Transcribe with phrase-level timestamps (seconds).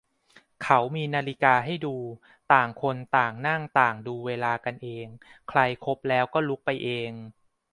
[0.63, 1.95] เขามีนาฬิกาให้ดู
[2.53, 5.07] ต่างคนต่างนั่งต่างดูเวลากันเอง
[5.49, 7.11] ใครครบแล้วก็ลุกไปเอง